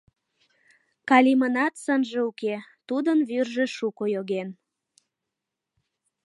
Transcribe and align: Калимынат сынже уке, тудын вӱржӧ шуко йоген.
Калимынат 1.09 1.73
сынже 1.83 2.19
уке, 2.29 2.55
тудын 2.87 3.19
вӱржӧ 3.29 3.65
шуко 3.77 4.03
йоген. 4.13 4.49